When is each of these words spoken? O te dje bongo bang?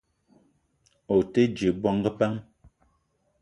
O 1.15 1.17
te 1.33 1.43
dje 1.55 1.69
bongo 1.81 2.11
bang? 2.19 2.37